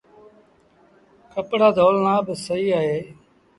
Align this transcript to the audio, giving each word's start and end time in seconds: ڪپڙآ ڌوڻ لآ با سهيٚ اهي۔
ڪپڙآ 1.33 1.69
ڌوڻ 1.77 1.93
لآ 2.05 2.13
با 2.25 2.33
سهيٚ 2.45 2.75
اهي۔ 2.79 2.99